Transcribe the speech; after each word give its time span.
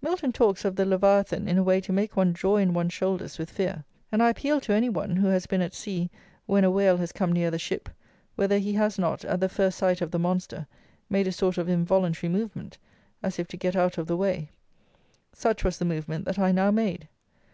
Milton 0.00 0.32
talks 0.32 0.64
of 0.64 0.74
the 0.74 0.86
Leviathan 0.86 1.46
in 1.46 1.58
a 1.58 1.62
way 1.62 1.82
to 1.82 1.92
make 1.92 2.16
one 2.16 2.32
draw 2.32 2.56
in 2.56 2.72
one's 2.72 2.94
shoulders 2.94 3.36
with 3.38 3.50
fear; 3.50 3.84
and 4.10 4.22
I 4.22 4.30
appeal 4.30 4.58
to 4.62 4.72
any 4.72 4.88
one, 4.88 5.16
who 5.16 5.26
has 5.26 5.44
been 5.46 5.60
at 5.60 5.74
sea 5.74 6.08
when 6.46 6.64
a 6.64 6.70
whale 6.70 6.96
has 6.96 7.12
come 7.12 7.30
near 7.30 7.50
the 7.50 7.58
ship, 7.58 7.90
whether 8.36 8.56
he 8.56 8.72
has 8.72 8.98
not, 8.98 9.22
at 9.26 9.38
the 9.38 9.50
first 9.50 9.76
sight 9.76 10.00
of 10.00 10.12
the 10.12 10.18
monster, 10.18 10.66
made 11.10 11.26
a 11.26 11.30
sort 11.32 11.58
of 11.58 11.68
involuntary 11.68 12.32
movement, 12.32 12.78
as 13.22 13.38
if 13.38 13.48
to 13.48 13.58
get 13.58 13.76
out 13.76 13.98
of 13.98 14.06
the 14.06 14.16
way. 14.16 14.48
Such 15.34 15.62
was 15.62 15.76
the 15.76 15.84
movement 15.84 16.24
that 16.24 16.38
I 16.38 16.52
now 16.52 16.70
made. 16.70 17.06